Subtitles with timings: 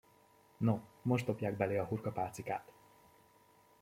[0.57, 2.71] No, most dobják belé a hurkapálcikát!